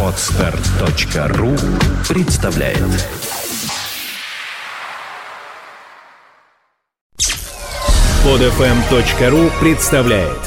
[0.00, 1.56] Отстар.ру
[2.08, 2.78] представляет
[8.22, 10.38] Подфм.ру представляет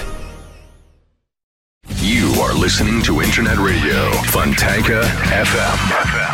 [2.02, 6.27] You are listening to Internet Radio Fontanka FM.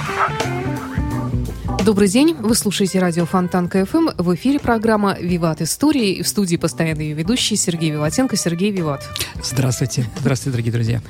[1.86, 4.12] Добрый день, вы слушаете радио Фонтан КФМ.
[4.18, 6.22] В эфире программа «Виват Истории».
[6.22, 8.38] В студии постоянно ее ведущий Сергей Виватенко.
[8.38, 9.06] Сергей Виват.
[9.44, 10.06] Здравствуйте.
[10.22, 11.02] Здравствуйте, дорогие друзья.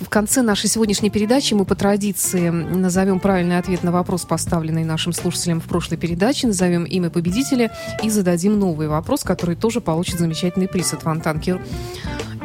[0.00, 5.12] В конце нашей сегодняшней передачи мы по традиции назовем правильный ответ на вопрос, поставленный нашим
[5.12, 7.70] слушателям в прошлой передаче, назовем имя победителя
[8.02, 11.60] и зададим новый вопрос, который тоже получит замечательный приз от Фонтанки.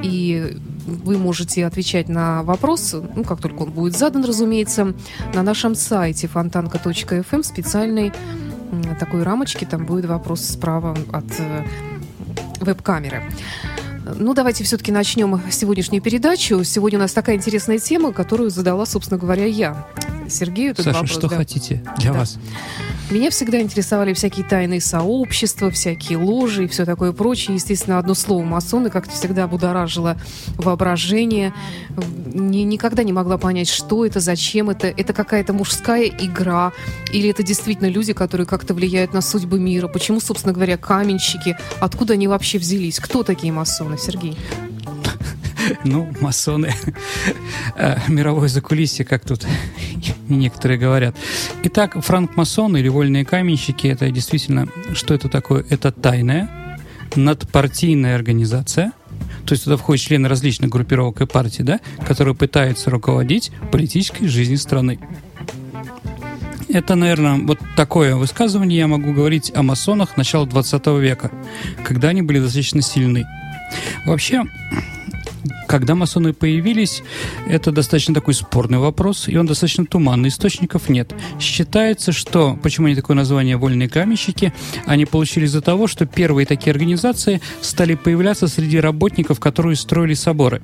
[0.03, 4.93] И вы можете отвечать на вопрос, ну, как только он будет задан, разумеется,
[5.33, 8.11] на нашем сайте фонтанка.фм специальной
[8.99, 11.63] такой рамочке, там будет вопрос справа от э,
[12.59, 13.23] веб-камеры.
[14.17, 16.63] Ну, давайте все-таки начнем сегодняшнюю передачу.
[16.63, 19.87] Сегодня у нас такая интересная тема, которую задала, собственно говоря, я.
[20.29, 21.17] Сергею этот Саша, вопрос.
[21.17, 21.37] что да.
[21.37, 22.19] хотите для да.
[22.19, 22.37] вас?
[23.09, 27.55] Меня всегда интересовали всякие тайные сообщества, всякие ложи и все такое прочее.
[27.55, 30.15] Естественно, одно слово масоны как-то всегда будоражило
[30.55, 31.53] воображение.
[32.33, 34.87] Не, никогда не могла понять, что это, зачем это.
[34.87, 36.71] Это какая-то мужская игра
[37.11, 39.87] или это действительно люди, которые как-то влияют на судьбы мира.
[39.87, 41.57] Почему, собственно говоря, каменщики?
[41.79, 42.99] Откуда они вообще взялись?
[42.99, 44.37] Кто такие масоны, Сергей?
[45.83, 46.73] Ну, масоны,
[47.75, 49.45] э, мировое закулисье, как тут
[50.27, 51.15] некоторые говорят.
[51.63, 55.65] Итак, франк-масоны или вольные каменщики, это действительно, что это такое?
[55.69, 56.49] Это тайная
[57.15, 58.91] надпартийная организация,
[59.45, 64.57] то есть туда входят члены различных группировок и партий, да, которые пытаются руководить политической жизнью
[64.57, 64.99] страны.
[66.67, 71.31] Это, наверное, вот такое высказывание я могу говорить о масонах начала 20 века,
[71.83, 73.25] когда они были достаточно сильны.
[74.05, 74.43] Вообще,
[75.67, 77.03] когда масоны появились,
[77.47, 81.13] это достаточно такой спорный вопрос, и он достаточно туманный, источников нет.
[81.39, 84.53] Считается, что, почему они такое название «вольные каменщики»,
[84.85, 90.61] они получили из-за того, что первые такие организации стали появляться среди работников, которые строили соборы.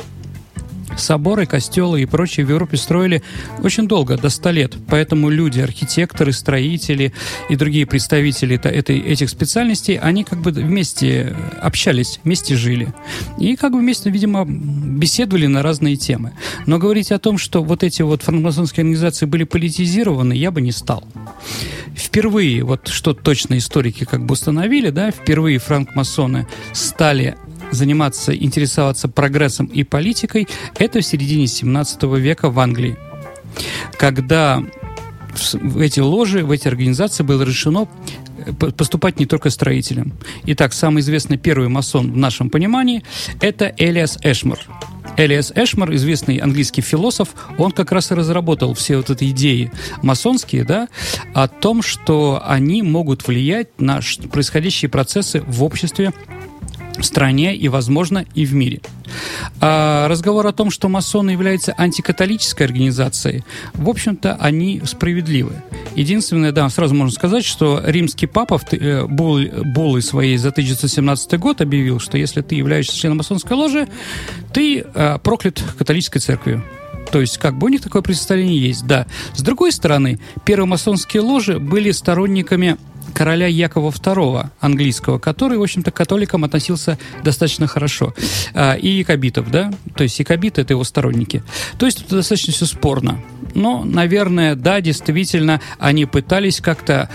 [0.97, 3.22] Соборы, костелы и прочие в Европе строили
[3.63, 4.75] очень долго, до 100 лет.
[4.88, 7.13] Поэтому люди, архитекторы, строители
[7.50, 12.94] и другие представители этой, этих специальностей, они как бы вместе общались, вместе жили.
[13.39, 16.33] И как бы вместе, видимо, беседовали на разные темы.
[16.66, 20.72] Но говорить о том, что вот эти вот франкмасонские организации были политизированы, я бы не
[20.72, 21.03] стал.
[21.95, 27.38] Впервые, вот что точно историки как бы установили, да, впервые франкмасоны стали
[27.71, 32.97] заниматься, интересоваться прогрессом и политикой, это в середине 17 века в Англии.
[33.97, 34.63] Когда
[35.53, 37.87] в эти ложи, в эти организации было решено
[38.37, 40.13] э, поступать не только строителям.
[40.45, 43.03] Итак, самый известный первый масон в нашем понимании–
[43.41, 44.59] это Элиас Эшмар.
[45.17, 49.71] Элиас Эшмар, известный английский философ, он как раз и разработал все вот эти идеи
[50.01, 50.89] масонские, да,
[51.33, 54.01] о том, что они могут влиять на
[54.31, 56.13] происходящие процессы в обществе
[56.97, 58.81] в стране и, возможно, и в мире.
[59.61, 65.53] А разговор о том, что масоны являются антикатолической организацией, в общем-то, они справедливы.
[65.95, 71.61] Единственное, да, сразу можно сказать, что римский папа в э, буллы своей за 1917 год
[71.61, 73.88] объявил, что если ты являешься членом масонской ложи,
[74.53, 76.63] ты э, проклят католической церковью.
[77.12, 79.06] То есть, как бы у них такое представление есть, да.
[79.33, 82.77] С другой стороны, первые масонские ложи были сторонниками
[83.13, 88.13] короля Якова II английского, который, в общем-то, к католикам относился достаточно хорошо.
[88.53, 89.71] А, и якобитов, да?
[89.95, 91.44] То есть якобиты— это его сторонники.
[91.77, 93.21] То есть это достаточно все спорно.
[93.53, 97.09] Но, наверное, да, действительно, они пытались как-то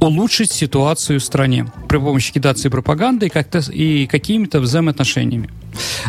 [0.00, 5.50] улучшить ситуацию в стране при помощи агитации и пропаганды и, как-то, и какими-то взаимоотношениями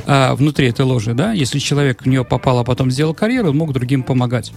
[0.05, 3.57] а, внутри этой ложи, да, если человек в нее попал, а потом сделал карьеру, он
[3.57, 4.53] мог другим помогать.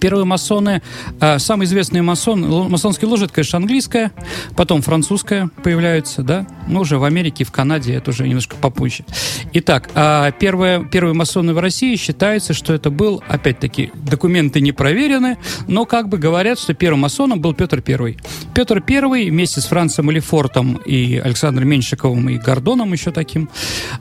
[0.00, 0.82] Первые масоны,
[1.20, 4.12] э, самый известный масон, масонский ложа, конечно, английская,
[4.56, 9.04] потом французская появляется, да, но уже в Америке, в Канаде это уже немножко попозже.
[9.52, 15.38] Итак, э, первые, первые масоны в России считается, что это был, опять-таки, документы не проверены,
[15.68, 18.16] но как бы говорят, что первым масоном был Петр I.
[18.54, 23.48] Петр I вместе с Францем Лефортом и Александром Меньшиковым и Гордоном еще таким,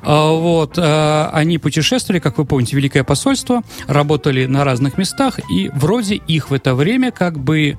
[0.04, 5.70] э, вот, э, они путешествовали, как вы помните, Великое посольство, работали на разных местах и
[5.74, 7.78] вроде их в это время как бы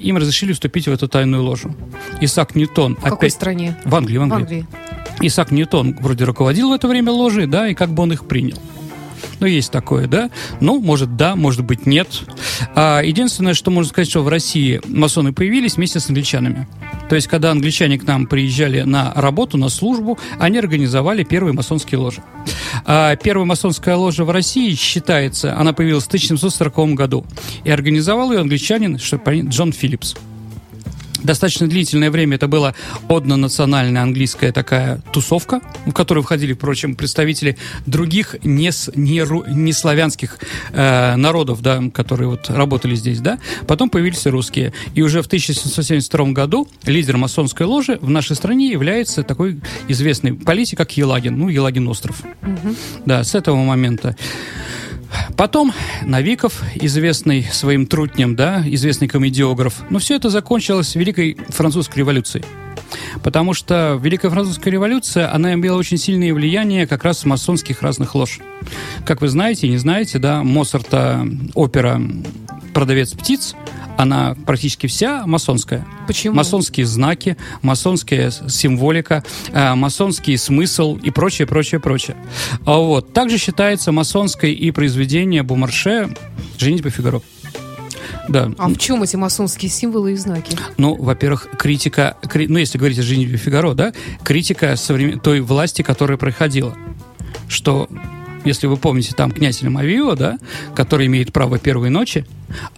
[0.00, 1.74] им разрешили вступить в эту тайную ложу.
[2.20, 2.94] Исаак Ньютон...
[2.94, 3.10] В опять...
[3.10, 3.76] какой стране?
[3.84, 4.38] В Англии, в Англии.
[4.38, 4.66] В Англии.
[5.22, 8.56] Исаак Ньютон вроде руководил в это время ложей, да, и как бы он их принял.
[9.40, 10.30] Ну, есть такое, да?
[10.60, 12.08] Ну, может, да, может быть, нет.
[12.74, 16.68] А, единственное, что можно сказать, что в России масоны появились вместе с англичанами.
[17.08, 21.98] То есть, когда англичане к нам приезжали на работу, на службу, они организовали первые масонские
[21.98, 22.22] ложи.
[22.84, 27.24] А первая масонская ложа в России считается, она появилась в 1740 году.
[27.64, 30.16] И организовал ее англичанин, что Джон Филлипс.
[31.22, 32.74] Достаточно длительное время это была
[33.08, 37.56] однонациональная английская такая тусовка, в которую входили, впрочем, представители
[37.86, 40.38] других не, не, не славянских
[40.72, 43.38] э, народов, да, которые вот работали здесь, да.
[43.66, 44.72] Потом появились русские.
[44.94, 50.78] И уже в 1772 году лидер масонской ложи в нашей стране является такой известный политик,
[50.78, 52.22] как Елагин, ну, Елагин остров.
[52.42, 52.74] Угу.
[53.06, 54.16] Да, с этого момента.
[55.36, 55.72] Потом
[56.04, 59.82] Навиков, известный своим трутнем, да, известный комедиограф.
[59.90, 62.44] Но все это закончилось Великой Французской революцией.
[63.22, 68.40] Потому что Великая Французская революция, она имела очень сильное влияние как раз масонских разных лож.
[69.04, 72.00] Как вы знаете, не знаете, да, Моцарта опера
[72.72, 73.54] «Продавец птиц»,
[74.00, 75.86] она практически вся масонская.
[76.06, 76.34] Почему?
[76.34, 79.22] Масонские знаки, масонская символика,
[79.52, 82.16] э, масонский смысл и прочее, прочее, прочее.
[82.64, 83.12] А вот.
[83.12, 86.14] Также считается масонской и произведение Бумарше
[86.58, 87.20] «Женитьба Фигаро».
[88.28, 88.50] Да.
[88.58, 90.56] А в чем эти масонские символы и знаки?
[90.78, 95.20] Ну, во-первых, критика, кри, ну, если говорить о «Женитьбе Фигаро», да, критика современ...
[95.20, 96.74] той власти, которая проходила.
[97.48, 97.88] Что
[98.44, 100.38] если вы помните, там князь Лемавио, да,
[100.74, 102.24] который имеет право первой ночи,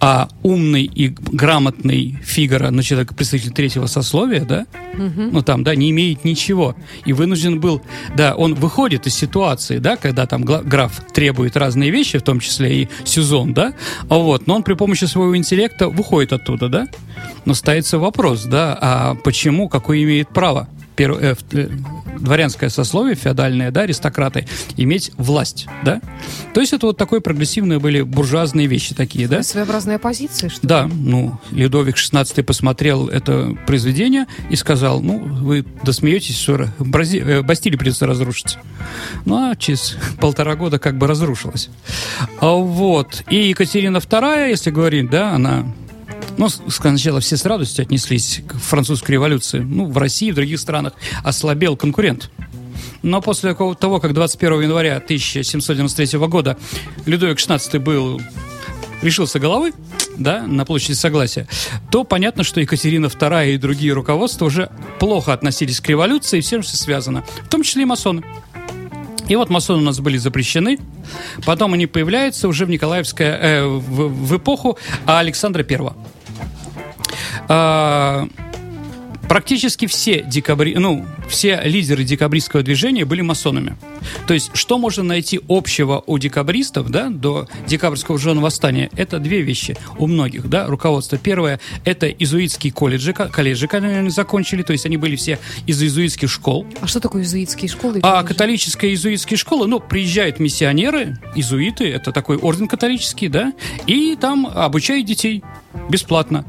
[0.00, 5.30] а умный и грамотный Фигара, ну, человек, представитель третьего сословия, да, угу.
[5.32, 6.76] ну, там, да, не имеет ничего.
[7.04, 7.80] И вынужден был,
[8.16, 12.82] да, он выходит из ситуации, да, когда там граф требует разные вещи, в том числе
[12.82, 13.72] и сезон, да,
[14.08, 16.88] а вот, но он при помощи своего интеллекта выходит оттуда, да,
[17.44, 20.68] но ставится вопрос, да, а почему, какое имеет право?
[20.96, 21.68] Перв, э, э,
[22.18, 24.46] дворянское сословие, феодальное, да, аристократы,
[24.76, 26.00] иметь власть, да?
[26.54, 29.42] То есть это вот такое прогрессивные были буржуазные вещи такие, да?
[29.42, 36.38] Своеобразная оппозиция, что Да, ну, Людовик XVI посмотрел это произведение и сказал, ну, вы досмеетесь,
[36.38, 37.18] что Брази...
[37.18, 38.58] Э, Бастилию придется разрушить.
[39.24, 41.68] Ну, а через полтора года как бы разрушилась.
[42.40, 43.24] А вот.
[43.30, 45.66] И Екатерина II, если говорить, да, она
[46.36, 49.60] ну, сначала все с радостью отнеслись к французской революции.
[49.60, 52.30] Ну, в России, в других странах ослабел конкурент.
[53.02, 56.56] Но после того, как 21 января 1793 года
[57.04, 58.20] Людовик XVI был
[59.02, 59.72] решился головы,
[60.16, 61.48] да, на площади Согласия,
[61.90, 64.70] то понятно, что Екатерина II и другие руководства уже
[65.00, 68.22] плохо относились к революции и всем, что связано, в том числе и масоны.
[69.28, 70.78] И вот масоны у нас были запрещены.
[71.46, 75.96] Потом они появляются уже в Николаевское, э, в, в эпоху Александра Первого.
[77.48, 78.28] А,
[79.28, 80.74] практически все декабри...
[80.74, 83.76] ну, все лидеры декабристского движения были масонами.
[84.26, 88.90] То есть, что можно найти общего у декабристов, да, до декабрьского жженого восстания?
[88.96, 91.16] Это две вещи у многих, да, руководство.
[91.16, 96.30] Первое, это изуитские колледжи, колледжи, которые они закончили, то есть они были все из иезуитских
[96.30, 96.66] школ.
[96.80, 98.00] А что такое иезуитские школы?
[98.02, 103.54] А католическая иезуитские школы, ну, приезжают миссионеры, изуиты, это такой орден католический, да,
[103.86, 105.42] и там обучают детей
[105.88, 106.44] бесплатно.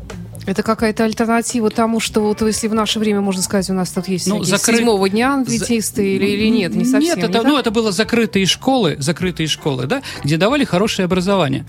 [0.46, 4.08] Это какая-то альтернатива тому, что вот если в наше время, можно сказать, у нас тут
[4.08, 4.78] есть ну, закры...
[4.78, 6.08] седьмого дня англитисты За...
[6.08, 7.02] или, или нет, не совсем.
[7.02, 11.66] Нет, это, не ну, это было закрытые школы, закрытые школы, да, где давали хорошее образование.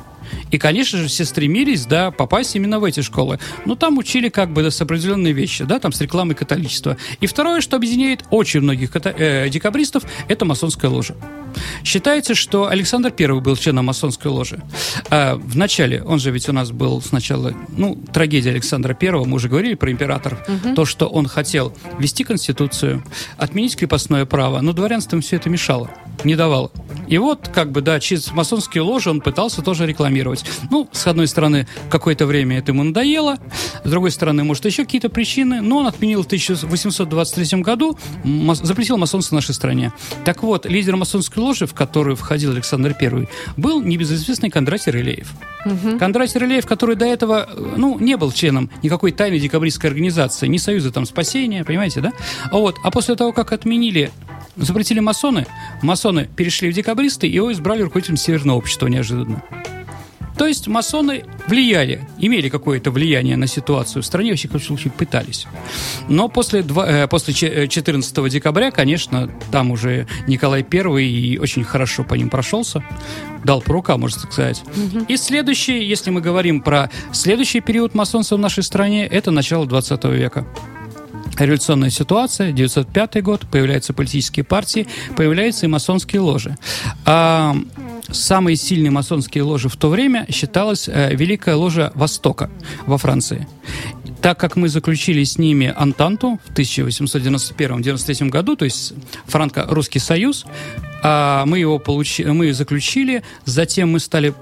[0.51, 3.39] И, конечно же, все стремились, да, попасть именно в эти школы.
[3.65, 6.97] Но там учили как бы с определенные вещи, да, там с рекламой католичества.
[7.21, 11.15] И второе, что объединяет очень многих ката- э, декабристов, это масонская ложа.
[11.85, 14.61] Считается, что Александр I был членом масонской ложи.
[15.11, 19.37] А в начале, он же ведь у нас был сначала, ну, трагедия Александра I, мы
[19.37, 20.75] уже говорили про императора, угу.
[20.75, 23.05] то, что он хотел ввести конституцию,
[23.37, 25.91] отменить крепостное право, но дворянством все это мешало,
[26.25, 26.71] не давало.
[27.15, 30.45] И вот, как бы, да, через масонские ложи он пытался тоже рекламировать.
[30.69, 33.37] Ну, с одной стороны, какое-то время это ему надоело,
[33.85, 37.97] с другой стороны, может, еще какие-то причины, но он отменил в 1823 году,
[38.55, 39.93] запретил масонство в нашей стране.
[40.25, 45.33] Так вот, лидер масонской ложи, в которую входил Александр I, был небезызвестный Кондратий Рылеев.
[45.67, 46.01] Угу.
[46.01, 50.91] Кондратий Рылеев, который до этого, ну, не был членом никакой тайной декабристской организации, ни Союза
[50.91, 52.13] там спасения, понимаете, да?
[52.51, 54.11] А вот, а после того, как отменили
[54.57, 55.47] запретили масоны,
[55.83, 59.43] масоны перешли в декабристы, его избрали руководителем Северного общества неожиданно.
[60.37, 65.47] То есть масоны влияли, имели какое-то влияние на ситуацию в стране, во всяком случае пытались.
[66.09, 72.03] Но после, э, после 14 э, декабря, конечно, там уже Николай I и очень хорошо
[72.03, 72.83] по ним прошелся,
[73.45, 74.61] дал по рукам, можно сказать.
[74.67, 75.05] Угу.
[75.07, 80.05] И следующий, если мы говорим про следующий период масонства в нашей стране, это начало 20
[80.07, 80.45] века
[81.39, 84.87] революционная ситуация, 905 год, появляются политические партии,
[85.17, 86.57] появляются и масонские ложи.
[87.05, 87.57] А
[88.11, 92.51] самые сильные масонские ложи в то время считалась э, Великая ложа Востока
[92.87, 93.47] во Франции.
[94.21, 98.95] так как мы заключили с ними Антанту в 1891-93 году, то есть
[99.27, 100.47] франко-русский союз,
[101.03, 104.33] а, мы его получили, мы заключили, затем мы стали,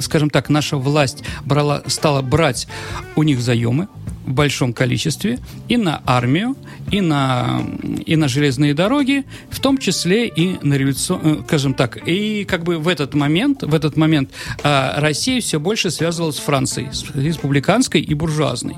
[0.00, 2.66] скажем так, наша власть брала, стала брать
[3.14, 3.86] у них заемы,
[4.26, 5.38] большом количестве
[5.68, 6.56] и на армию,
[6.90, 7.62] и на,
[8.06, 12.64] и на железные дороги, в том числе и на революцию, э, скажем так, и как
[12.64, 14.30] бы в этот момент, в этот момент
[14.62, 18.76] э, Россия все больше связывалась с Францией, с республиканской и буржуазной.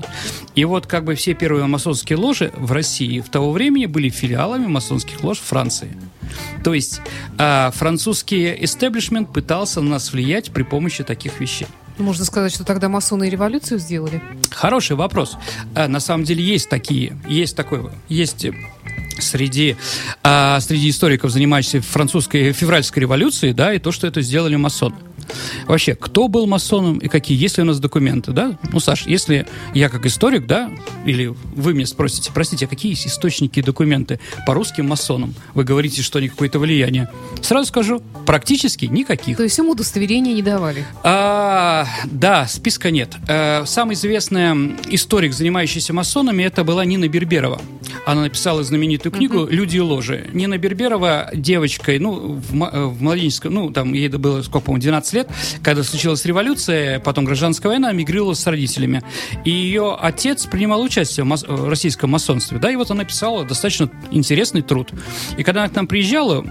[0.55, 4.67] И вот как бы все первые масонские ложи в России в того времени были филиалами
[4.67, 5.95] масонских лож Франции.
[6.63, 7.01] То есть
[7.37, 11.67] э, французский истеблишмент пытался на нас влиять при помощи таких вещей.
[11.97, 14.21] Можно сказать, что тогда масоны революцию сделали?
[14.51, 15.37] Хороший вопрос.
[15.75, 18.45] А, на самом деле есть такие, есть такой, есть
[19.19, 19.75] среди,
[20.23, 24.95] а, среди историков, занимающихся французской февральской революцией, да, и то, что это сделали масоны.
[25.67, 27.37] Вообще, кто был масоном и какие?
[27.37, 28.57] Есть ли у нас документы, да?
[28.71, 30.71] Ну, Саш, если я как историк, да,
[31.05, 35.33] или вы меня спросите, простите, а какие есть источники и документы по русским масонам?
[35.53, 37.09] Вы говорите, что они какое-то влияние.
[37.41, 39.37] Сразу скажу, практически никаких.
[39.37, 40.85] То есть им удостоверения не давали?
[41.03, 43.15] А, да, списка нет.
[43.27, 47.61] А, самый известный историк, занимающийся масонами, это была Нина Берберова.
[48.05, 49.47] Она написала знаменитую книгу.
[49.49, 50.27] «Люди и ложи».
[50.33, 55.29] Нина Берберова девочкой, ну, в, в младенческом, ну, там ей было, сколько, по-моему, 12 лет,
[55.63, 59.03] когда случилась революция, потом гражданская война, мигрировала с родителями.
[59.45, 63.43] И ее отец принимал участие в, мас- в российском масонстве, да, и вот она писала
[63.45, 64.91] достаточно интересный труд.
[65.37, 66.45] И когда она к нам приезжала,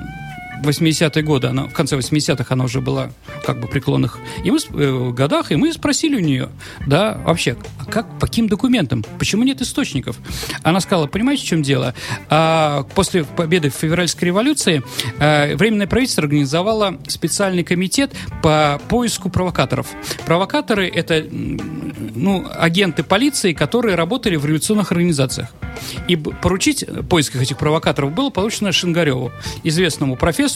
[0.68, 3.11] 80-е годы, она, в конце 80-х она уже была
[3.44, 6.49] как бы преклонных и мы, э, годах, и мы спросили у нее,
[6.87, 10.18] да, вообще, а как, по каким документам, почему нет источников?
[10.62, 11.94] Она сказала, понимаете, в чем дело?
[12.28, 14.82] А, после победы в февральской революции
[15.18, 19.88] а, Временное правительство организовало специальный комитет по поиску провокаторов.
[20.26, 25.49] Провокаторы– это ну, агенты полиции, которые работали в революционных организациях.
[26.08, 29.32] И поручить поиск этих провокаторов было поручено Шингареву,
[29.62, 30.55] известному профессору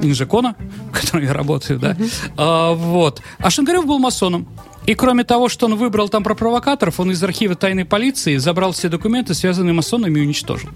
[0.00, 0.56] инжекона,
[0.90, 1.96] в котором я работаю, да.
[2.36, 3.22] А, вот.
[3.38, 4.46] А Шингарев был масоном.
[4.86, 8.70] И кроме того, что он выбрал там про провокаторов, он из архива тайной полиции забрал
[8.70, 10.70] все документы, связанные масонами, и уничтожил.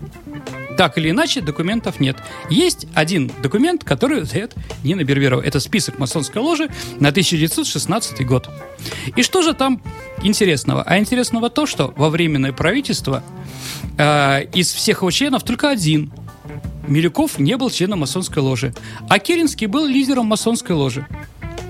[0.76, 2.16] Так или иначе, документов нет.
[2.48, 5.40] Есть один документ, который дает Нина Берберова.
[5.40, 8.48] Это список масонской ложи на 1916 год.
[9.14, 9.80] И что же там
[10.22, 10.82] интересного?
[10.82, 13.22] А интересного то, что во временное правительство
[13.96, 16.12] э, из всех его членов только один
[16.90, 18.74] Милюков не был членом масонской ложи,
[19.08, 21.06] а Керенский был лидером масонской ложи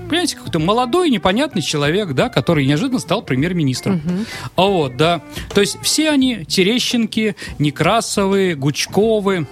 [0.09, 3.95] понимаете, какой-то молодой, непонятный человек, да, который неожиданно стал премьер-министром.
[3.95, 4.25] Угу.
[4.57, 5.21] А вот, да.
[5.53, 9.47] То есть все они Терещенки, Некрасовы, Гучковы,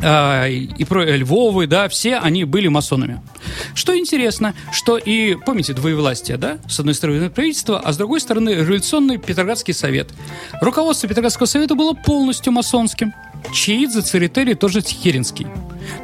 [0.00, 3.20] а, и про Львовы, да, все они были масонами.
[3.74, 8.50] Что интересно, что и, помните, двоевластие, да, с одной стороны правительство, а с другой стороны
[8.50, 10.10] революционный Петроградский совет.
[10.60, 13.12] Руководство Петроградского совета было полностью масонским.
[13.52, 15.46] Чиидзе, Церетели тоже Тихеринский.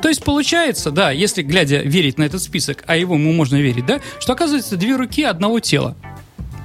[0.02, 3.86] То есть получается, да, если глядя верить на этот список, а его ему можно верить,
[3.86, 5.96] да, что оказывается две руки одного тела.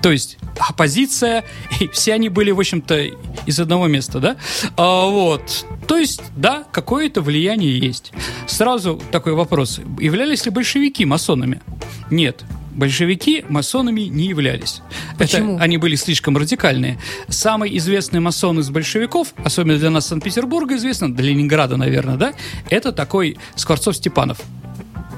[0.02, 1.46] То есть оппозиция,
[1.80, 3.10] и все они были, в общем-то,
[3.46, 4.38] из одного места, да?
[4.76, 5.66] А, вот.
[5.88, 8.12] То есть, да, какое-то влияние есть.
[8.48, 9.80] Сразу такой вопрос.
[10.00, 11.62] Являлись ли большевики масонами?
[12.10, 14.82] Нет большевики масонами не являлись.
[15.18, 15.56] Почему?
[15.56, 17.00] Это, они были слишком радикальные.
[17.28, 22.34] Самый известный масон из большевиков, особенно для нас Санкт-Петербурга известно, для Ленинграда, наверное, да,
[22.70, 24.40] это такой Скворцов-Степанов.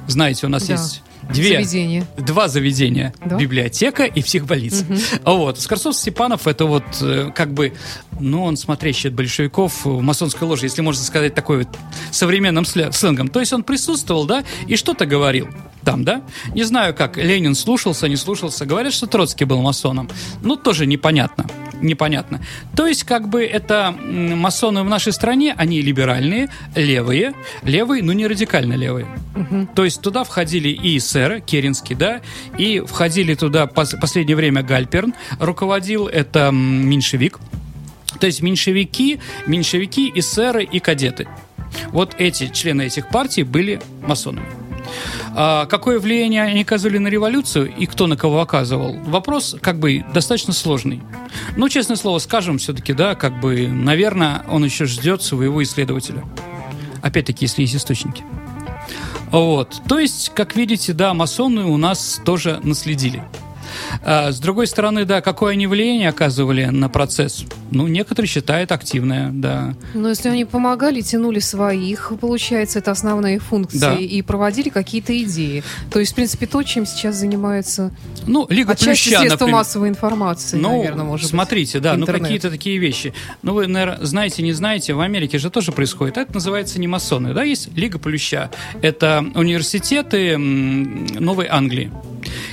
[0.08, 0.74] Знаете, у нас да.
[0.74, 2.08] есть Две, заведения.
[2.18, 3.14] Два заведения.
[3.24, 3.38] Да?
[3.38, 4.86] Библиотека и психбольница.
[4.86, 5.38] Угу.
[5.38, 5.60] Вот.
[5.60, 7.74] Скорцов Степанов это вот э, как бы,
[8.20, 11.70] ну, он смотрящий от большевиков в масонской ложе, если можно сказать такой вот
[12.12, 13.28] современным сленгом.
[13.28, 15.48] То есть он присутствовал, да, и что-то говорил
[15.84, 16.24] там, да?
[16.54, 18.66] Не знаю, как Ленин слушался, не слушался.
[18.66, 20.10] Говорят, что Троцкий был масоном.
[20.42, 21.46] Ну, тоже непонятно.
[21.86, 22.42] Непонятно.
[22.76, 28.26] То есть, как бы это масоны в нашей стране, они либеральные, левые, левые, но не
[28.28, 29.06] радикально левые.
[29.36, 29.70] Угу.
[29.76, 32.22] То есть туда входили и эсеры, Керенский, да,
[32.58, 37.40] и входили туда пос последнее время Гальперн, руководил это меньшевик.
[38.20, 41.28] То есть меньшевики, меньшевики, эсеры и кадеты.
[41.90, 44.65] Вот эти члены этих партий были масонами.
[45.36, 48.96] А какое влияние они оказывали на революцию и кто на кого оказывал?
[49.06, 51.02] Вопрос как бы достаточно сложный.
[51.58, 56.24] Но, честное слово, скажем все-таки, да, как бы, наверное, он еще ждет своего исследователя.
[57.02, 58.24] Опять-таки, если есть источники.
[59.32, 59.82] Вот.
[59.88, 63.24] То есть, как видите, да, масоны у нас тоже наследили.
[64.04, 67.46] А, с другой стороны, да, какое они влияние оказывали на процесс?
[67.72, 69.74] Ну, некоторые считают активное, да.
[69.94, 73.94] Но если они помогали, тянули своих, получается, это основные функции, Да.
[73.96, 75.64] и проводили какие-то идеи.
[75.92, 77.92] То есть, в принципе, то, чем сейчас занимается
[78.28, 79.54] Ну, Лига отчасти Плюща, средства например.
[79.56, 81.84] массовой информации, Ну, наверное, может смотрите, быть.
[81.84, 82.24] да, ну интернет.
[82.24, 83.14] какие-то такие вещи.
[83.42, 86.18] Ну, вы, наверное, знаете, не знаете, в Америке же тоже происходит.
[86.18, 88.50] Это называется не масоны, да, есть Лига Плюща.
[88.82, 91.92] Это университеты Новой Англии.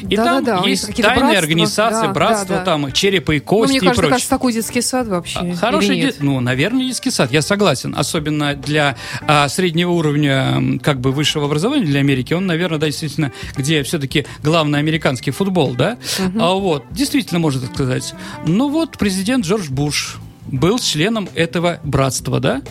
[0.09, 2.65] И там Да-да-да, у них есть тайные братства, организации, да, братства, да, да.
[2.65, 4.11] там черепа и Ну, кости мне и кажется, прочее.
[4.13, 5.39] кажется, такой детский сад вообще.
[5.39, 6.17] А, Хороший, нет?
[6.19, 7.95] де- ну, наверное, детский сад, я согласен.
[7.97, 13.33] Особенно для а, среднего уровня, как бы, высшего образования для Америки, он, наверное, да, действительно,
[13.57, 15.99] где все-таки главный американский футбол, да,
[16.39, 18.15] а, вот, действительно, можно так сказать.
[18.47, 22.63] Ну, вот, президент Джордж Буш был членом этого братства, да,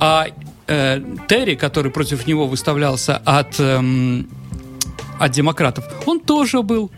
[0.00, 0.26] а
[0.66, 4.28] э, Терри, который против него выставлялся от, эм,
[5.18, 6.90] от демократов, он тоже был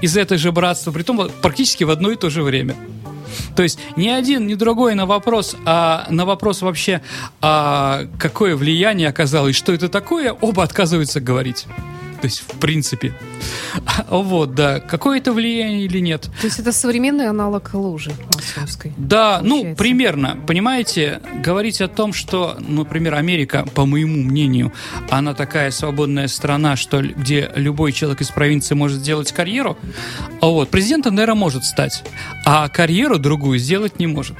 [0.00, 2.76] из этой же братства, притом вот практически в одно и то же время.
[3.54, 7.00] То есть ни один, ни другой на вопрос, а на вопрос вообще,
[7.40, 11.66] а какое влияние оказалось, что это такое, оба отказываются говорить.
[12.20, 13.14] То есть, в принципе.
[14.08, 14.80] Вот, да.
[14.80, 16.28] Какое-то влияние или нет?
[16.40, 18.92] То есть это современный аналог лужи масонской.
[18.96, 20.38] Да, ну, примерно.
[20.46, 24.72] Понимаете, говорить о том, что, например, Америка, по моему мнению,
[25.10, 29.76] она такая свободная страна, что где любой человек из провинции может сделать карьеру,
[30.40, 32.04] а вот, президентом, наверное, может стать,
[32.44, 34.36] а карьеру другую сделать не может.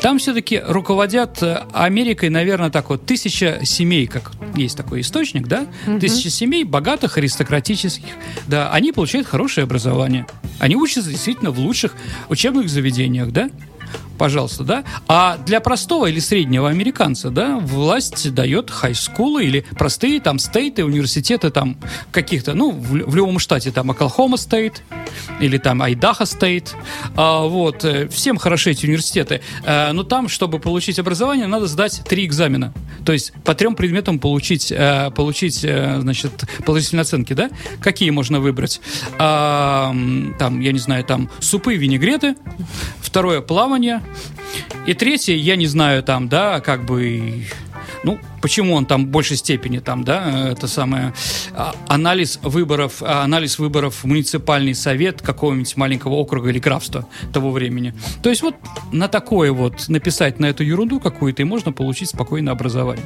[0.00, 5.66] Там все-таки руководят э, Америкой, наверное, так вот, тысяча семей, как есть такой источник, да?
[6.00, 8.12] Тысяча семей, богатых, аристократических,
[8.48, 10.26] да, они получают хорошее образование.
[10.58, 11.94] Они учатся действительно в лучших
[12.28, 13.50] учебных заведениях, да?
[14.18, 14.84] Пожалуйста, да?
[15.06, 21.50] А для простого или среднего американца, да, власть дает хай-скулы или простые там стейты, университеты
[21.50, 21.78] там
[22.10, 24.82] каких-то, ну, в, в любом штате там Оклахома стейт
[25.40, 26.74] или там Айдахо стейт,
[27.16, 32.02] а, вот, э, всем хороши эти университеты, Э, но там, чтобы получить образование, надо сдать
[32.08, 32.72] три экзамена,
[33.04, 37.50] то есть по трем предметам получить, э, получить, э, значит, положительные оценки, да?
[37.80, 38.80] Какие можно выбрать?
[39.18, 39.94] А,
[40.38, 42.34] там, я не знаю, там супы винегреты,
[43.00, 44.02] второе плавание,
[44.86, 47.44] и третье, я не знаю, там, да, как бы,
[48.04, 51.12] ну, почему он там в большей степени, там, да, это самое,
[51.54, 57.50] а, анализ выборов, а, анализ выборов в муниципальный совет какого-нибудь маленького округа или графства того
[57.50, 57.92] времени.
[58.22, 58.54] То есть вот
[58.92, 63.04] на такое вот написать на эту ерунду какую-то, и можно получить спокойное образование.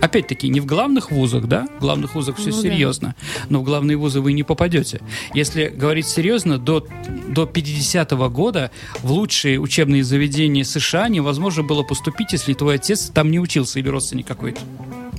[0.00, 1.66] Опять-таки, не в главных вузах, да?
[1.78, 2.62] В главных вузах все Ну да.
[2.62, 3.14] серьезно,
[3.48, 5.00] но в главные вузы вы не попадете.
[5.34, 6.86] Если говорить серьезно, до,
[7.28, 8.70] до 50-го года
[9.02, 13.88] в лучшие учебные заведения США невозможно было поступить, если твой отец там не учился или
[13.88, 14.60] родственник какой-то.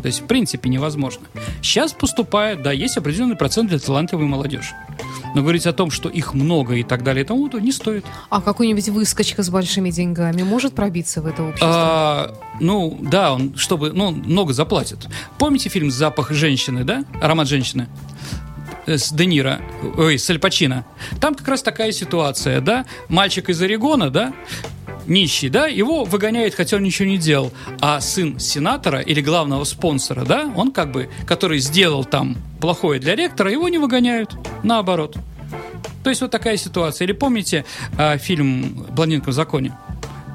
[0.05, 1.25] То есть, в принципе, невозможно.
[1.63, 4.75] Сейчас поступает, да, есть определенный процент для талантливой молодежи.
[5.33, 8.05] Но говорить о том, что их много и так далее и тому, то не стоит.
[8.29, 11.67] А какой-нибудь выскочка с большими деньгами может пробиться в это общество?
[11.71, 15.07] А, ну, да, он, чтобы, ну, много заплатит.
[15.39, 17.03] Помните фильм «Запах женщины», да?
[17.19, 17.87] Аромат женщины?
[18.85, 19.59] Э, С Де Ниро,
[19.97, 20.85] ой, с Аль Пачино.
[21.19, 22.85] Там как раз такая ситуация, да?
[23.09, 24.33] Мальчик из Орегона, да?
[25.07, 27.51] Нищий, да, его выгоняет, хотя он ничего не делал.
[27.79, 33.15] А сын сенатора или главного спонсора, да, он как бы, который сделал там плохое для
[33.15, 34.35] ректора, его не выгоняют.
[34.63, 35.17] Наоборот.
[36.03, 37.05] То есть вот такая ситуация.
[37.05, 37.65] Или помните
[37.97, 39.73] а, фильм «Блондинка в законе»?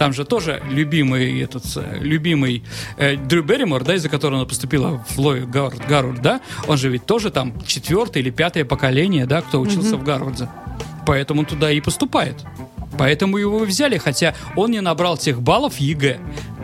[0.00, 2.64] Там же тоже любимый этот э, любимый
[2.96, 6.88] э, Дрю Берримор, да, из-за которого она поступила в Лой Гарвард, Гарвард, да, он же
[6.88, 10.48] ведь тоже там четвертое или пятое поколение, да, кто учился в Гарварде.
[11.06, 12.37] Поэтому туда и поступает.
[13.00, 16.20] Поэтому его взяли, хотя он не набрал тех баллов ЕГЭ,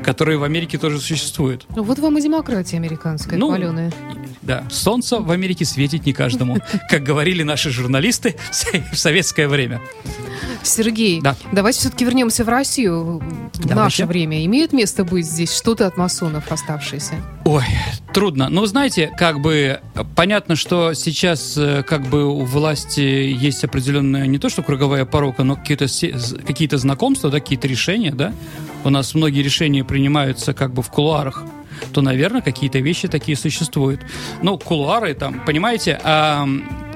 [0.07, 1.66] которые в Америке тоже существуют.
[1.75, 3.92] Ну, Вот вам и демократия американская, Ну, хваленая.
[4.40, 8.37] Да, солнце в Америке светит не каждому, как говорили наши журналисты
[8.92, 9.81] в советское время.
[10.62, 11.35] Сергей, Да.
[11.51, 13.21] давайте все-таки вернемся в Россию.
[13.55, 17.14] В наше время имеет место быть здесь что-то от масонов оставшееся?
[17.45, 17.64] Ой,
[18.14, 18.49] трудно.
[18.49, 19.81] Но знаете, как бы
[20.14, 25.42] понятно, что сейчас э, как бы у власти есть определенная не то что круговая порока,
[25.42, 25.87] но какие-то
[26.47, 28.33] какие-то знакомства, да, какие-то решения, да.
[28.87, 31.42] У нас многие решения принимаются как бы в кулуарах
[31.92, 34.01] то, наверное, какие-то вещи такие существуют.
[34.42, 36.46] Ну, кулуары там, понимаете, а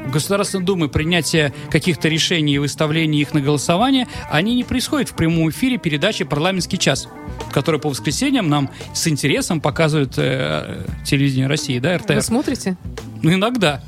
[0.06, 5.14] в Государственной Думы принятие каких-то решений и выставление их на голосование, они не происходят в
[5.14, 7.08] прямом эфире передачи «Парламентский час»,
[7.52, 12.22] который по воскресеньям нам с интересом показывает э, телевидение России, да, Вы РТР.
[12.22, 12.76] смотрите?
[13.22, 13.82] Ну, иногда.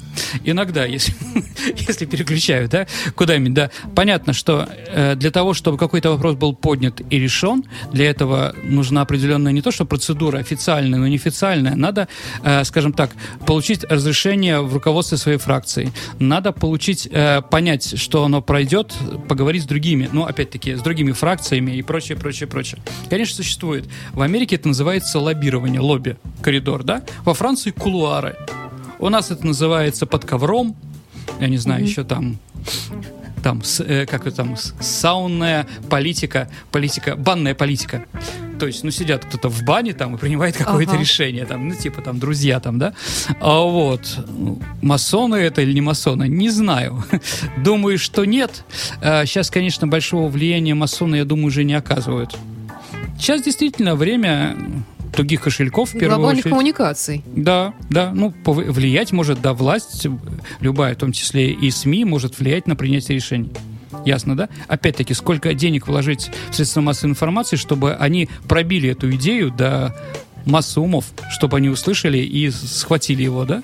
[0.44, 1.14] Иногда, если,
[1.88, 3.70] если переключаю, да, куда-нибудь, да.
[3.94, 9.02] Понятно, что э, для того, чтобы какой-то вопрос был поднят и решен, для этого нужна
[9.02, 11.74] определенная не то, что процедура официальная, но неофициальная.
[11.74, 12.08] Надо,
[12.42, 13.10] э, скажем так,
[13.46, 15.92] получить разрешение в руководстве своей фракции.
[16.18, 18.94] Надо получить, э, понять, что оно пройдет,
[19.28, 22.80] поговорить с другими, ну, опять-таки, с другими фракциями и прочее, прочее, прочее.
[23.08, 23.84] Конечно, существует.
[24.12, 27.02] В Америке это называется лоббирование, лобби, коридор, да.
[27.24, 28.36] Во Франции кулуары.
[29.02, 30.76] У нас это называется под ковром.
[31.40, 31.88] Я не знаю, mm-hmm.
[31.88, 32.38] еще там
[33.42, 38.04] там, э, как это там, саунная политика, политика, банная политика.
[38.60, 41.00] То есть, ну, сидят кто-то в бане там и принимает какое-то ага.
[41.00, 42.94] решение, там, ну, типа там друзья там, да.
[43.40, 44.24] А вот,
[44.80, 47.04] масоны это или не масоны, не знаю.
[47.56, 48.64] думаю, что нет.
[49.00, 52.38] А, сейчас, конечно, большого влияния масоны, я думаю, уже не оказывают.
[53.18, 54.56] Сейчас действительно время
[55.12, 56.50] тугих кошельков в первую Глобальных очередь.
[56.52, 57.22] коммуникаций.
[57.26, 58.12] Да, да.
[58.12, 60.06] Ну, влиять может, да, власть,
[60.60, 63.52] любая, в том числе и СМИ, может влиять на принятие решений.
[64.04, 64.48] Ясно, да?
[64.68, 69.94] Опять-таки, сколько денег вложить в средства массовой информации, чтобы они пробили эту идею до
[70.44, 73.62] массы умов, чтобы они услышали и схватили его, да?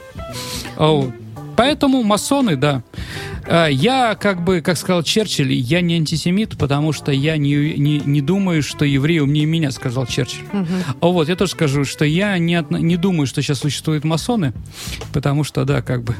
[1.56, 2.84] Поэтому масоны, да.
[3.50, 8.00] А, я, как бы, как сказал Черчилль, я не антисемит, потому что я не, не,
[8.04, 10.44] не думаю, что евреи умнее меня, сказал Черчилль.
[10.52, 10.66] Угу.
[11.00, 14.52] А вот, я тоже скажу, что я не, не думаю, что сейчас существуют масоны,
[15.12, 16.14] потому что, да, как бы...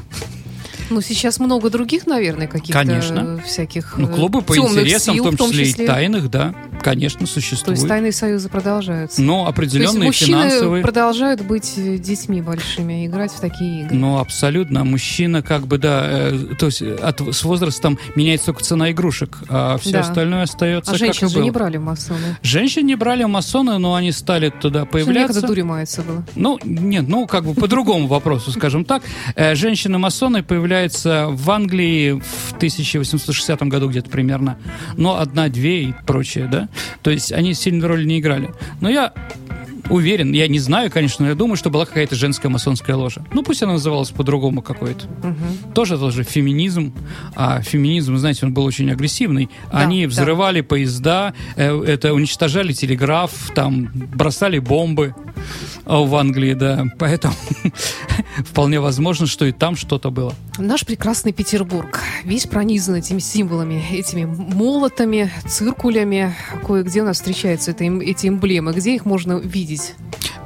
[0.89, 3.41] Ну, сейчас много других, наверное, каких-то Конечно.
[3.45, 6.55] всяких Ну, клубы по интересам, сил, в том числе, в том числе и тайных, да,
[6.81, 7.65] конечно, существуют.
[7.65, 9.21] То есть тайные союзы продолжаются.
[9.21, 10.83] Но определенные То есть мужчины финансовые...
[10.83, 13.95] продолжают быть детьми большими, играть в такие игры.
[13.95, 14.83] Ну, абсолютно.
[14.83, 19.77] Мужчина как бы, да, э, то есть от, с возрастом меняется только цена игрушек, а
[19.77, 19.99] все да.
[20.01, 21.43] остальное остается А женщин как же было.
[21.43, 22.37] не брали масоны.
[22.41, 25.39] Женщин не брали масоны, но они стали туда появляться.
[25.39, 26.25] Что дури мается было.
[26.35, 29.03] Ну, нет, ну, как бы по другому вопросу, скажем так.
[29.35, 34.57] Э, женщины-масоны появляются появляется в Англии в 1860 году где-то примерно,
[34.95, 36.69] но одна-две и прочее, да.
[37.01, 38.49] То есть они сильно роли не играли.
[38.79, 39.13] Но я
[39.89, 43.25] уверен, я не знаю, конечно, но я думаю, что была какая-то женская масонская ложа.
[43.33, 45.05] Ну, пусть она называлась по-другому какой-то.
[45.05, 45.73] Угу.
[45.73, 46.93] Тоже тоже феминизм.
[47.35, 49.49] А феминизм, знаете, он был очень агрессивный.
[49.71, 50.67] Да, Они взрывали да.
[50.67, 55.15] поезда, э, это уничтожали телеграф, там бросали бомбы
[55.85, 56.85] в Англии, да.
[56.97, 57.33] Поэтому
[58.45, 60.33] вполне возможно, что и там что-то было.
[60.57, 66.33] Наш прекрасный Петербург весь пронизан этими символами, этими молотами, циркулями.
[66.65, 68.73] Кое-где у нас встречаются это, эти эмблемы.
[68.73, 69.93] Где их можно видеть?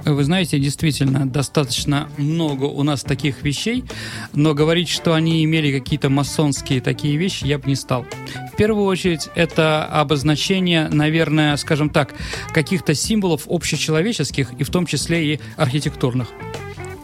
[0.06, 3.86] Вы знаете, действительно, достаточно много у нас таких вещей,
[4.34, 8.06] но говорить, что они имели какие-то масонские такие вещи, я бы не стал.
[8.51, 12.13] В первую очередь, это обозначение, наверное, скажем так,
[12.53, 16.27] каких-то символов общечеловеческих и в том числе и архитектурных.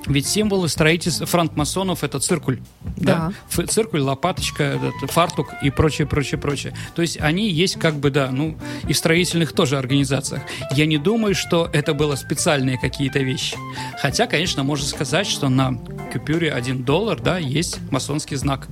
[0.09, 2.59] Ведь символы строительства франкмасонов это циркуль.
[2.97, 3.31] Да.
[3.55, 3.65] да?
[3.67, 6.73] Циркуль, лопаточка, фартук и прочее, прочее, прочее.
[6.95, 10.41] То есть они есть как бы, да, ну, и в строительных тоже организациях.
[10.75, 13.55] Я не думаю, что это было специальные какие-то вещи.
[14.01, 15.79] Хотя, конечно, можно сказать, что на
[16.11, 18.67] купюре 1 доллар, да, есть масонский знак.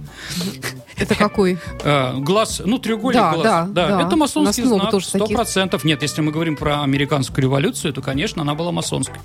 [0.98, 1.58] Это какой?
[1.84, 3.44] Э, глаз, ну, треугольник да, глаз.
[3.44, 4.08] Да, да, да.
[4.08, 5.84] Это масонский знак, сто процентов.
[5.84, 9.18] Нет, если мы говорим про американскую революцию, то, конечно, она была масонской.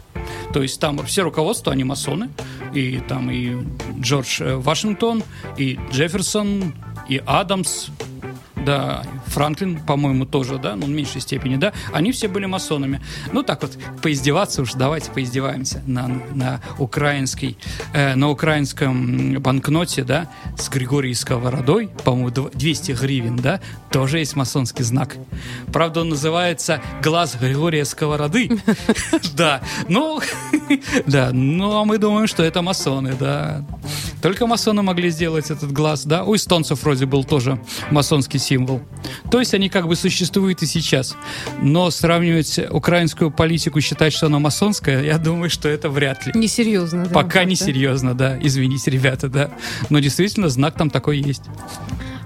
[0.52, 2.30] То есть там все руководство, они масоны,
[2.74, 3.56] и там и
[3.98, 5.22] Джордж э, Вашингтон,
[5.56, 6.74] и Джефферсон,
[7.08, 7.88] и Адамс,
[8.62, 13.00] да, Франклин, по-моему, тоже, да, ну, в меньшей степени, да, они все были масонами.
[13.32, 17.56] Ну, так вот, поиздеваться уж, давайте поиздеваемся на, на украинской,
[17.92, 24.84] э, на украинском банкноте, да, с Григорией Сковородой, по-моему, 200 гривен, да, тоже есть масонский
[24.84, 25.16] знак.
[25.72, 28.50] Правда, он называется «Глаз Григория Сковороды».
[29.34, 30.20] Да, ну,
[31.06, 33.64] да, ну, а мы думаем, что это масоны, да.
[34.22, 36.24] Только масоны могли сделать этот глаз, да.
[36.24, 38.80] У эстонцев вроде был тоже масонский символ.
[39.30, 41.16] То есть они как бы существуют и сейчас.
[41.60, 46.32] Но сравнивать украинскую политику, считать, что она масонская, я думаю, что это вряд ли.
[46.34, 47.10] Несерьезно, да?
[47.10, 48.38] Пока не серьезно, да.
[48.40, 49.50] Извините, ребята, да.
[49.90, 51.42] Но действительно знак там такой есть.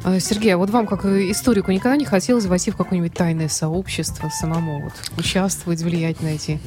[0.05, 4.29] А, Сергей, а вот вам, как историку, никогда не хотелось войти в какое-нибудь тайное сообщество
[4.29, 6.61] самому, вот, участвовать, влиять на эти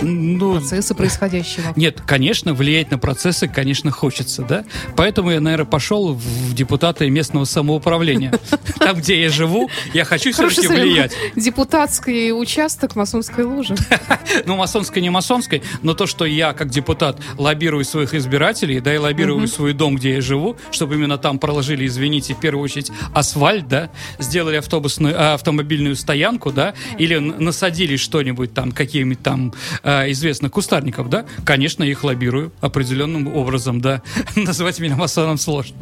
[0.00, 1.66] ну, процессы происходящие?
[1.76, 4.64] Нет, конечно, влиять на процессы, конечно, хочется, да?
[4.96, 8.32] Поэтому я, наверное, пошел в депутаты местного самоуправления.
[8.78, 11.12] Там, где я живу, я хочу все-таки влиять.
[11.36, 13.74] Депутатский участок масонской ложи.
[14.46, 18.98] Ну, масонской, не масонской, но то, что я, как депутат, лоббирую своих избирателей, да, и
[18.98, 23.68] лоббирую свой дом, где я живу, чтобы именно там проложили, извините, в первую очередь, асфальт,
[23.68, 29.52] да, сделали автобусную, а, автомобильную стоянку, да, или насадили что-нибудь там, какие-нибудь там
[29.82, 34.02] э, известных кустарников, да, конечно, их лоббирую определенным образом, да.
[34.36, 35.76] Назвать меня масоном сложно.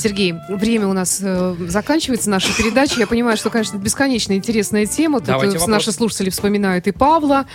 [0.00, 2.98] Сергей, время у нас э, заканчивается, наша передача.
[2.98, 5.18] Я понимаю, что, конечно, бесконечно интересная тема.
[5.18, 7.46] Тут Давайте э, наши слушатели вспоминают и Павла,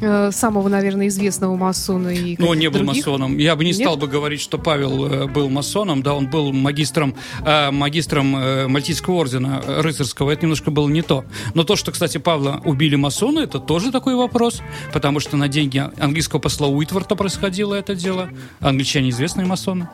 [0.00, 2.08] э, самого, наверное, известного масона.
[2.08, 3.06] И Ну, он не был других.
[3.06, 3.38] масоном.
[3.38, 3.80] Я бы не Нет?
[3.80, 8.66] стал бы говорить, что Павел э, был масоном, да, он был магистром, э, магистром э,
[8.66, 10.30] Мальтийского ордена э, рыцарского.
[10.32, 11.24] Это немножко было не то.
[11.54, 14.60] Но то, что, кстати, Павла убили масоны, это тоже такой вопрос,
[14.92, 18.28] потому что на деньги английского посла Уитворта происходило это дело.
[18.60, 19.88] Англичане известные масоны.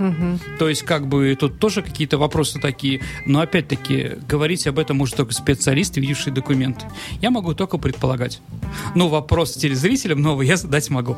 [0.59, 3.01] То есть, как бы, тут тоже какие-то вопросы такие.
[3.27, 6.87] Но, опять-таки, говорить об этом может только специалист, видевший документы.
[7.21, 8.41] Я могу только предполагать.
[8.95, 11.17] Ну, вопрос телезрителям новый я задать могу.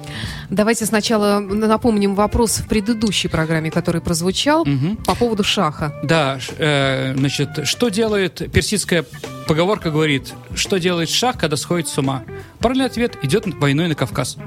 [0.49, 4.67] Давайте сначала напомним вопрос в предыдущей программе, который прозвучал
[5.05, 5.95] по поводу шаха.
[6.03, 9.05] Да, э, значит, что делает персидская
[9.47, 12.23] поговорка говорит, что делает шах, когда сходит с ума?
[12.59, 14.39] Правильный ответ идет войной на Кавказ.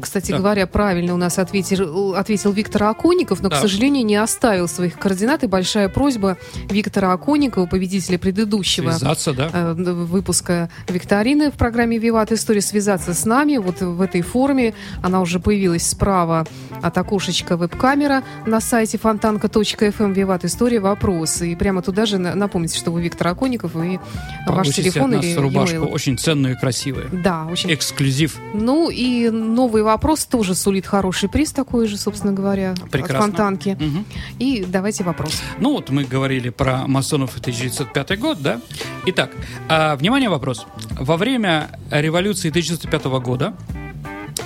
[0.00, 0.38] Кстати Да.
[0.38, 3.60] говоря, правильно у нас ответил, ответил Виктор Аконников, но, к Да.
[3.60, 5.44] сожалению, не оставил своих координат.
[5.44, 6.36] И большая просьба
[6.70, 9.50] Виктора Аконникова, победителя предыдущего Связаться, да?
[9.52, 14.74] э, выпуска викторины в программе «Виват История» связаться с нами вот в этой форме.
[15.02, 16.46] Она уже появилась справа
[16.82, 20.80] от окошечка веб-камера на сайте фонтанка.фм «Виват История.
[20.80, 21.42] Вопрос».
[21.42, 23.98] И прямо туда же на- напомните, что вы Виктор Аконников и
[24.46, 25.86] ваш Получите телефон от нас или рубашку e-mail.
[25.92, 27.08] очень ценную и красивую.
[27.12, 28.38] Да, очень Эксклюзив.
[28.54, 33.18] ну и новый вопрос тоже сулит хороший приз такой же, собственно говоря, Прекрасно.
[33.18, 33.76] от Фонтанки.
[33.78, 34.04] Мгм.
[34.38, 35.40] И давайте вопрос.
[35.58, 38.60] Ну вот мы говорили про масонов 1905 год, да?
[39.06, 39.30] Итак,
[39.68, 40.66] а, внимание, вопрос.
[40.98, 43.54] Во время революции 1905 года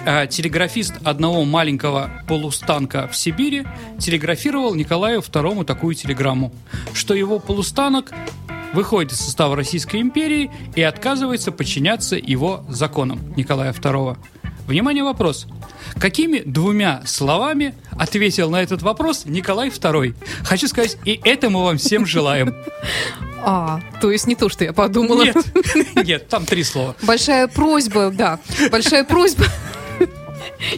[0.05, 3.66] а, телеграфист одного маленького полустанка в Сибири
[3.98, 6.53] телеграфировал Николаю II такую телеграмму,
[6.92, 8.12] что его полустанок
[8.72, 14.16] выходит из состава Российской империи и отказывается подчиняться его законам Николая II.
[14.68, 15.46] Внимание, вопрос.
[15.98, 20.14] Какими двумя словами ответил на этот вопрос Николай II?
[20.44, 22.54] Хочу сказать, и это мы вам всем желаем.
[23.42, 25.24] А, то есть не то, что я подумала.
[25.24, 25.37] Нет,
[26.04, 26.94] нет, там три слова.
[27.00, 29.46] Большая просьба, да, большая просьба.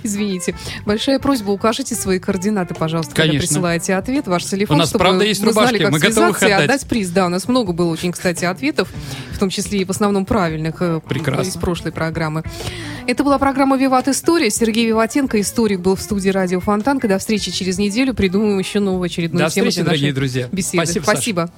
[0.05, 0.55] Извините.
[0.87, 3.48] Большая просьба, укажите свои координаты, пожалуйста, когда Конечно.
[3.48, 6.14] присылаете ответ, ваш телефон, У нас, чтобы правда, есть мы знали, рубашки, как мы готовы
[6.38, 6.87] связаться и отдать.
[6.87, 7.09] приз.
[7.11, 8.88] Да, у нас много было очень, кстати, ответов,
[9.40, 11.48] том числе и в основном правильных э, Прекрасно.
[11.50, 12.44] из прошлой программы.
[13.07, 14.50] Это была программа «Виват История».
[14.50, 17.09] Сергей Виватенко, историк, был в студии «Радио Фонтанка».
[17.09, 18.14] До встречи через неделю.
[18.14, 20.48] Придумаем еще новую очередную До тему встречи, для нашей дорогие друзья.
[20.53, 20.85] беседы.
[20.85, 21.16] Спасибо, Саша.
[21.16, 21.50] Спасибо.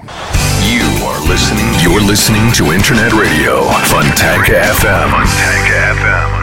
[0.62, 1.68] You are listening.
[1.82, 3.68] You're listening to Internet Radio.
[3.90, 5.10] Funtanka FM.
[5.10, 6.42] Funtanka FM.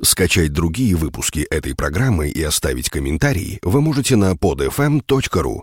[0.00, 5.62] Скачать другие выпуски этой программы и оставить комментарии вы можете на podfm.ru.